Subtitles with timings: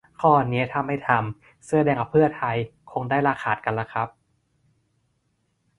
[0.21, 2.55] ข้อนี้ถ้าไม่ทำ เสื้อแดงกับเพื่อไทย
[2.91, 4.07] คงได้ลาขาดกันล่ะครับ